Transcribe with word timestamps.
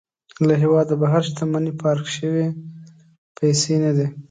له 0.47 0.53
هېواده 0.63 0.93
بهر 1.01 1.21
شتمني 1.29 1.73
پارک 1.81 2.05
شوې 2.17 2.45
پيسې 3.37 3.75
نه 3.83 3.91
دي. 3.97 4.07